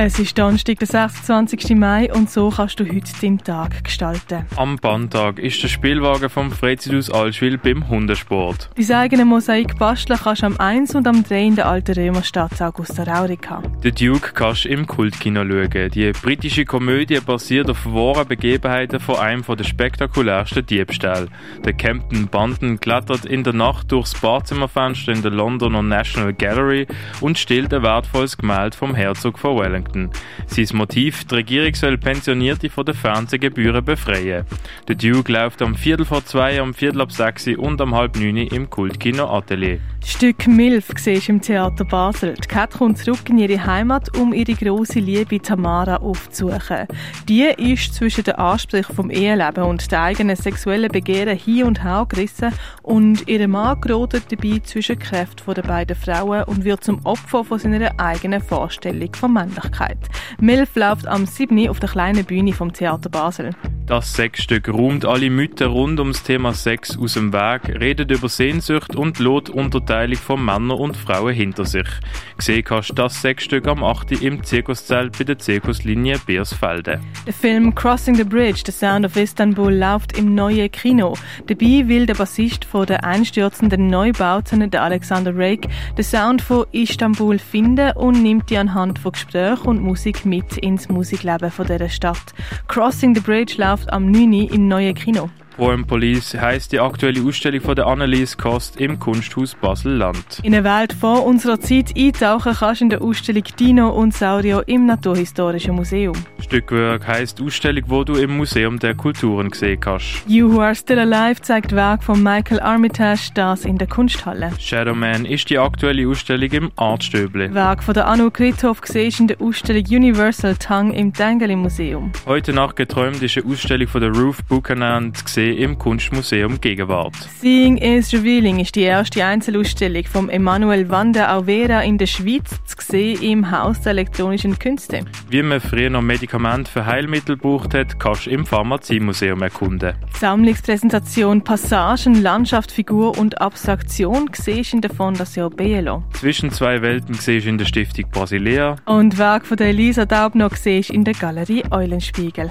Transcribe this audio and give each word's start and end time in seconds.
Es 0.00 0.16
ist 0.20 0.38
Donnerstag, 0.38 0.78
der 0.78 0.86
26. 0.86 1.70
Mai 1.74 2.12
und 2.12 2.30
so 2.30 2.50
kannst 2.50 2.78
du 2.78 2.84
heute 2.84 3.10
deinen 3.20 3.38
Tag 3.38 3.82
gestalten. 3.82 4.46
Am 4.54 4.76
Bandtag 4.76 5.40
ist 5.40 5.60
der 5.60 5.66
Spielwagen 5.66 6.30
vom 6.30 6.52
Freizeithaus 6.52 7.10
Allschwil 7.10 7.58
beim 7.58 7.88
Hundesport. 7.88 8.70
Dein 8.76 8.96
eigene 8.96 9.24
Mosaik 9.24 9.76
basteln 9.76 10.20
kannst 10.22 10.42
du 10.42 10.46
am 10.46 10.56
1 10.56 10.94
und 10.94 11.08
am 11.08 11.24
3 11.24 11.46
in 11.46 11.56
der 11.56 11.66
alten 11.66 11.98
Römerstadt 11.98 12.62
Augusta 12.62 13.02
Raurica. 13.02 13.60
The 13.82 13.90
Duke 13.90 14.34
kannst 14.34 14.66
du 14.66 14.68
im 14.68 14.86
Kultkino 14.86 15.40
schauen. 15.42 15.90
Die 15.90 16.12
britische 16.12 16.64
Komödie 16.64 17.18
basiert 17.18 17.68
auf 17.68 17.84
wahren 17.84 18.28
Begebenheiten 18.28 19.00
von 19.00 19.16
einem 19.16 19.42
der 19.42 19.64
spektakulärsten 19.64 20.64
Diebstähle. 20.64 21.26
Der 21.64 21.72
Captain 21.72 22.28
Banden 22.28 22.78
klettert 22.78 23.24
in 23.24 23.42
der 23.42 23.52
Nacht 23.52 23.90
durchs 23.90 24.14
Badzimmerfenster 24.14 25.10
in 25.10 25.22
der 25.22 25.32
Londoner 25.32 25.82
National 25.82 26.32
Gallery 26.34 26.86
und 27.20 27.36
stiehlt 27.36 27.74
ein 27.74 27.82
wertvolles 27.82 28.36
Gemälde 28.36 28.76
vom 28.76 28.94
Herzog 28.94 29.40
von 29.40 29.58
Wellington. 29.58 29.87
Washington. 29.88 30.10
Sein 30.46 30.76
Motiv, 30.76 31.24
die 31.24 31.34
Regierung 31.34 31.74
soll 31.74 31.98
Pensionierte 31.98 32.70
von 32.70 32.84
den 32.84 32.94
Fernsehgebühren 32.94 33.84
befreien. 33.84 34.44
Der 34.86 34.94
Duke 34.94 35.32
läuft 35.32 35.62
am 35.62 35.74
Viertel 35.74 36.04
vor 36.04 36.24
zwei, 36.24 36.60
am 36.60 36.74
Viertel 36.74 37.00
ab 37.00 37.12
sechs 37.12 37.46
und 37.46 37.80
am 37.80 37.94
halb 37.94 38.16
neun 38.16 38.36
im 38.36 38.70
Kultkino 38.70 39.26
Atelier. 39.26 39.80
Das 40.00 40.10
Stück 40.12 40.46
Milf 40.46 40.90
siehst 40.96 41.28
im 41.28 41.40
Theater 41.40 41.84
Basel. 41.84 42.34
Die 42.34 42.48
Kat 42.48 42.72
kommt 42.72 42.98
zurück 42.98 43.28
in 43.28 43.38
ihre 43.38 43.64
Heimat, 43.64 44.16
um 44.16 44.32
ihre 44.32 44.54
große 44.54 45.00
Liebe 45.00 45.40
Tamara 45.40 45.96
aufzusuchen. 45.96 46.86
Die 47.28 47.44
ist 47.44 47.94
zwischen 47.94 48.24
den 48.24 48.36
Ansprüchen 48.36 48.94
vom 48.94 49.10
Eheleben 49.10 49.64
und 49.64 49.90
den 49.90 49.98
eigenen 49.98 50.36
sexuellen 50.36 50.90
Begehren 50.90 51.36
hin 51.36 51.64
und 51.64 51.82
her 51.82 52.06
gerissen 52.08 52.52
und 52.82 53.28
ihr 53.28 53.46
Mann 53.48 53.80
gerät 53.80 54.14
dabei 54.14 54.60
zwischen 54.64 54.98
Kräften 54.98 55.54
der 55.54 55.62
beiden 55.62 55.96
Frauen 55.96 56.44
und 56.44 56.64
wird 56.64 56.84
zum 56.84 57.04
Opfer 57.04 57.44
von 57.44 57.58
seiner 57.58 57.98
eigenen 57.98 58.40
Vorstellung 58.40 59.12
von 59.14 59.32
Männlichkeit. 59.32 59.98
Milf 60.40 60.74
läuft 60.76 61.06
am 61.06 61.26
7. 61.26 61.68
auf 61.68 61.80
der 61.80 61.88
kleinen 61.88 62.24
Bühne 62.24 62.52
vom 62.52 62.72
Theater 62.72 63.10
Basel. 63.10 63.50
Das 63.88 64.12
Sexstück 64.12 64.68
räumt 64.68 65.06
alle 65.06 65.30
Mythen 65.30 65.68
rund 65.68 65.98
ums 65.98 66.22
Thema 66.22 66.52
Sex 66.52 66.98
aus 66.98 67.14
dem 67.14 67.32
Weg, 67.32 67.80
redet 67.80 68.10
über 68.10 68.28
Sehnsucht 68.28 68.94
und 68.94 69.18
lädt 69.18 69.48
Unterteilung 69.48 70.18
von 70.18 70.44
Männern 70.44 70.72
und 70.72 70.94
Frauen 70.94 71.32
hinter 71.32 71.64
sich. 71.64 71.88
Gesehen 72.36 72.64
kannst 72.64 72.90
du 72.90 72.94
das 72.96 73.22
Sexstück 73.22 73.66
am 73.66 73.82
8. 73.82 74.20
im 74.20 74.44
Zirkuszelt 74.44 75.16
bei 75.16 75.24
der 75.24 75.38
Zirkuslinie 75.38 76.18
Beersfelde. 76.26 77.00
Der 77.26 77.32
Film 77.32 77.74
Crossing 77.74 78.14
the 78.14 78.24
Bridge, 78.24 78.60
The 78.66 78.72
Sound 78.72 79.06
of 79.06 79.16
Istanbul, 79.16 79.72
läuft 79.72 80.18
im 80.18 80.34
neuen 80.34 80.70
Kino. 80.70 81.14
Dabei 81.46 81.88
will 81.88 82.04
der 82.04 82.14
Bassist 82.14 82.66
von 82.66 82.84
der 82.84 83.04
einstürzenden 83.04 83.86
Neubauten, 83.86 84.70
der 84.70 84.82
Alexander 84.82 85.32
Rake, 85.34 85.66
den 85.96 86.04
Sound 86.04 86.42
von 86.42 86.66
Istanbul 86.72 87.38
finden 87.38 87.92
und 87.92 88.22
nimmt 88.22 88.50
die 88.50 88.58
anhand 88.58 88.98
von 88.98 89.12
Gesprächen 89.12 89.66
und 89.66 89.80
Musik 89.80 90.26
mit 90.26 90.58
ins 90.58 90.90
Musikleben 90.90 91.50
von 91.50 91.66
dieser 91.66 91.88
Stadt. 91.88 92.34
Crossing 92.66 93.14
the 93.14 93.22
Bridge 93.22 93.54
läuft 93.56 93.77
läuft 93.78 93.92
am 93.92 94.10
9. 94.10 94.32
im 94.32 94.68
neuen 94.68 94.94
Kino. 94.94 95.30
Poem 95.58 95.84
Police 95.84 96.34
heisst 96.40 96.70
die 96.70 96.78
aktuelle 96.78 97.20
Ausstellung 97.26 97.60
von 97.60 97.74
der 97.74 97.88
Annelies 97.88 98.36
Kost 98.36 98.80
im 98.80 99.00
Kunsthaus 99.00 99.56
Basel-Land. 99.56 100.38
In 100.44 100.54
eine 100.54 100.62
Welt 100.62 100.92
vor 100.92 101.26
unserer 101.26 101.58
Zeit 101.58 101.96
eintauchen 101.98 102.54
kannst 102.54 102.80
du 102.80 102.84
in 102.84 102.90
der 102.90 103.02
Ausstellung 103.02 103.42
Dino 103.58 103.88
und 103.88 104.14
Saurio 104.14 104.60
im 104.60 104.86
Naturhistorischen 104.86 105.74
Museum. 105.74 106.14
Stückwerk 106.38 107.08
heisst 107.08 107.42
Ausstellung, 107.42 107.82
wo 107.88 108.04
du 108.04 108.14
im 108.14 108.36
Museum 108.36 108.78
der 108.78 108.94
Kulturen 108.94 109.50
gesehen 109.50 109.80
kannst. 109.80 110.22
You 110.28 110.52
Who 110.52 110.60
Are 110.60 110.76
Still 110.76 111.00
Alive 111.00 111.42
zeigt 111.42 111.74
Werk 111.74 112.04
von 112.04 112.22
Michael 112.22 112.60
Armitage, 112.60 113.30
das 113.34 113.64
in 113.64 113.78
der 113.78 113.88
Kunsthalle. 113.88 114.52
Shadowman 114.60 115.24
ist 115.24 115.50
die 115.50 115.58
aktuelle 115.58 116.08
Ausstellung 116.08 116.52
im 116.52 116.70
Artstöble. 116.76 117.52
Werk 117.52 117.82
von 117.82 117.94
der 117.94 118.06
Anu 118.06 118.30
Krithoff 118.30 118.80
siehst 118.84 119.18
in 119.18 119.26
der 119.26 119.40
Ausstellung 119.40 119.82
Universal 119.90 120.54
Tongue 120.54 120.94
im 120.94 121.12
Dengeli 121.12 121.56
Museum. 121.56 122.12
Heute 122.26 122.52
Nacht 122.52 122.76
geträumt 122.76 123.20
ist 123.24 123.36
eine 123.36 123.46
Ausstellung 123.52 123.88
von 123.88 124.00
der 124.00 124.12
Ruth 124.12 124.46
Buchanan 124.46 125.12
gesehen 125.12 125.47
im 125.52 125.78
Kunstmuseum 125.78 126.60
Gegenwart. 126.60 127.14
Seeing 127.40 127.76
is 127.76 128.12
Revealing 128.12 128.60
ist 128.60 128.74
die 128.74 128.82
erste 128.82 129.24
Einzelausstellung 129.24 130.04
von 130.04 130.28
Emanuel 130.28 130.88
Wanda 130.88 131.36
Auvera 131.36 131.82
in 131.82 131.98
der 131.98 132.06
Schweiz 132.06 132.50
zu 132.64 132.76
sehen 132.78 133.22
im 133.22 133.50
Haus 133.50 133.80
der 133.80 133.92
elektronischen 133.92 134.58
Künste. 134.58 135.04
Wie 135.28 135.42
man 135.42 135.60
früher 135.60 135.90
noch 135.90 136.02
Medikamente 136.02 136.70
für 136.70 136.86
Heilmittel 136.86 137.36
gebraucht 137.36 137.74
hat, 137.74 137.98
kannst 137.98 138.26
du 138.26 138.30
im 138.30 138.46
Pharmaziemuseum 138.46 139.42
erkunden. 139.42 139.94
Die 140.14 140.18
Sammlungspräsentation 140.18 141.42
Passagen, 141.42 142.22
Landschaft, 142.22 142.72
Figur 142.72 143.18
und 143.18 143.40
Abstraktion 143.40 144.30
siehst 144.32 144.72
in 144.72 144.80
der 144.80 144.90
Fondation 144.90 145.54
Bielo. 145.54 146.02
Zwischen 146.12 146.50
zwei 146.50 146.82
Welten 146.82 147.14
siehst 147.14 147.46
in 147.46 147.58
der 147.58 147.66
Stiftung 147.66 148.10
Basilea. 148.10 148.76
Und 148.86 149.18
Werk 149.18 149.46
von 149.46 149.56
der 149.56 149.68
Elisa 149.68 150.06
Daubner 150.06 150.50
siehst 150.54 150.90
in 150.90 151.04
der 151.04 151.14
Galerie 151.14 151.64
Eulenspiegel. 151.70 152.48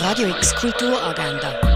Radio 0.00 0.28
X 0.28 0.54
Kulturagenda. 0.54 1.75